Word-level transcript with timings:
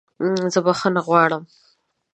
زه 0.53 0.59
بخښنه 0.65 1.01
غواړم! 1.07 1.43